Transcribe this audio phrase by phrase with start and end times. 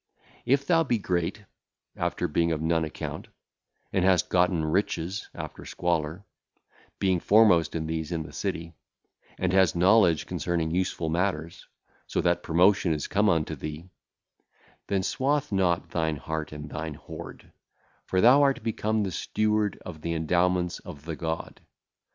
[0.47, 1.45] If thou be great,
[1.95, 3.27] after being of none account,
[3.93, 6.25] and hast gotten riches after squalor,
[6.97, 8.73] being foremost in these in the city,
[9.37, 11.67] and hast knowledge concerning useful matters,
[12.07, 13.91] so that promotion is come unto thee;
[14.87, 17.51] then swathe not thine heart in thine hoard,
[18.07, 21.61] for thou art become the steward of the endowments of the God.